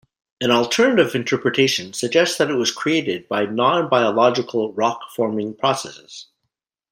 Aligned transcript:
An 0.41 0.49
alternative 0.49 1.13
interpretation 1.13 1.93
suggests 1.93 2.35
that 2.39 2.49
it 2.49 2.55
was 2.55 2.71
created 2.71 3.27
by 3.27 3.45
non-biological 3.45 4.73
rock-forming 4.73 5.53
processes. 5.57 6.25